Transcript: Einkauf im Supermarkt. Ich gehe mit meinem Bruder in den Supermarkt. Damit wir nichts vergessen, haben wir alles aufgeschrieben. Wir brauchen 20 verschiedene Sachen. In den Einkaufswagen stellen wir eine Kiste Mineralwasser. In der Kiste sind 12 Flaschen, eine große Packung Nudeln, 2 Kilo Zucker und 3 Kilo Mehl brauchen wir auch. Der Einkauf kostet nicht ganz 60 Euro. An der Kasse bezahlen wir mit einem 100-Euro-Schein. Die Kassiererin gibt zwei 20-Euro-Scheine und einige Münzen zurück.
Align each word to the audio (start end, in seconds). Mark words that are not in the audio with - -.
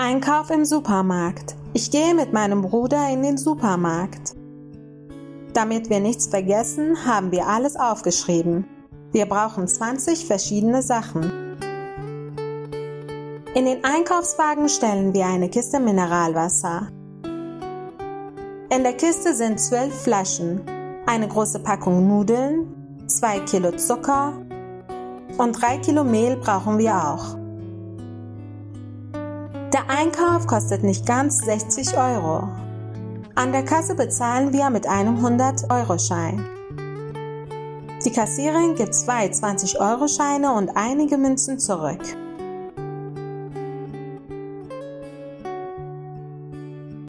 Einkauf 0.00 0.50
im 0.50 0.64
Supermarkt. 0.64 1.56
Ich 1.72 1.90
gehe 1.90 2.14
mit 2.14 2.32
meinem 2.32 2.62
Bruder 2.62 3.10
in 3.10 3.20
den 3.24 3.36
Supermarkt. 3.36 4.36
Damit 5.54 5.90
wir 5.90 5.98
nichts 5.98 6.28
vergessen, 6.28 7.04
haben 7.04 7.32
wir 7.32 7.48
alles 7.48 7.74
aufgeschrieben. 7.74 8.64
Wir 9.10 9.26
brauchen 9.26 9.66
20 9.66 10.24
verschiedene 10.24 10.82
Sachen. 10.82 11.56
In 13.56 13.64
den 13.64 13.82
Einkaufswagen 13.82 14.68
stellen 14.68 15.14
wir 15.14 15.26
eine 15.26 15.48
Kiste 15.48 15.80
Mineralwasser. 15.80 16.86
In 18.70 18.84
der 18.84 18.92
Kiste 18.92 19.34
sind 19.34 19.58
12 19.58 20.00
Flaschen, 20.00 20.60
eine 21.06 21.26
große 21.26 21.58
Packung 21.58 22.06
Nudeln, 22.06 23.02
2 23.08 23.40
Kilo 23.40 23.72
Zucker 23.72 24.34
und 25.38 25.60
3 25.60 25.78
Kilo 25.78 26.04
Mehl 26.04 26.36
brauchen 26.36 26.78
wir 26.78 26.94
auch. 26.94 27.37
Der 29.78 29.96
Einkauf 29.96 30.48
kostet 30.48 30.82
nicht 30.82 31.06
ganz 31.06 31.38
60 31.38 31.96
Euro. 31.96 32.48
An 33.36 33.52
der 33.52 33.64
Kasse 33.64 33.94
bezahlen 33.94 34.52
wir 34.52 34.70
mit 34.70 34.88
einem 34.88 35.24
100-Euro-Schein. 35.24 36.44
Die 38.04 38.10
Kassiererin 38.10 38.74
gibt 38.74 38.92
zwei 38.92 39.26
20-Euro-Scheine 39.26 40.52
und 40.52 40.70
einige 40.76 41.16
Münzen 41.16 41.60
zurück. 41.60 42.00